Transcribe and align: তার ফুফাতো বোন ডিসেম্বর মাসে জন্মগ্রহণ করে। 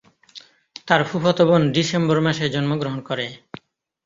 তার 0.87 1.01
ফুফাতো 1.09 1.43
বোন 1.49 1.61
ডিসেম্বর 1.75 2.17
মাসে 2.25 2.45
জন্মগ্রহণ 2.53 2.99
করে। 3.09 3.25